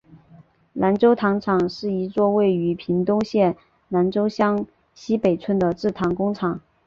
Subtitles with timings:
[0.73, 3.55] 南州糖厂是一座位于屏东县
[3.89, 6.59] 南州乡溪北村的制糖工厂。